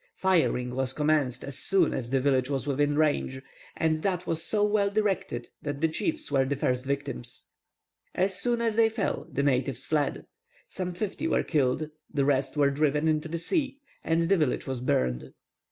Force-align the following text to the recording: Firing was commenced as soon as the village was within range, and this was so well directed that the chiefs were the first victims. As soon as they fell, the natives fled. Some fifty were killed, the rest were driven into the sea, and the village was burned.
Firing 0.15 0.73
was 0.73 0.93
commenced 0.93 1.43
as 1.43 1.59
soon 1.59 1.93
as 1.93 2.09
the 2.09 2.19
village 2.19 2.49
was 2.49 2.65
within 2.65 2.97
range, 2.97 3.39
and 3.77 4.01
this 4.01 4.25
was 4.25 4.41
so 4.43 4.63
well 4.63 4.89
directed 4.89 5.51
that 5.61 5.79
the 5.79 5.87
chiefs 5.87 6.31
were 6.31 6.43
the 6.43 6.55
first 6.55 6.85
victims. 6.85 7.49
As 8.15 8.33
soon 8.35 8.63
as 8.63 8.75
they 8.77 8.89
fell, 8.89 9.27
the 9.31 9.43
natives 9.43 9.85
fled. 9.85 10.25
Some 10.67 10.95
fifty 10.95 11.27
were 11.27 11.43
killed, 11.43 11.91
the 12.11 12.25
rest 12.25 12.57
were 12.57 12.71
driven 12.71 13.07
into 13.07 13.27
the 13.27 13.37
sea, 13.37 13.77
and 14.03 14.23
the 14.23 14.37
village 14.37 14.65
was 14.65 14.81
burned. 14.81 15.33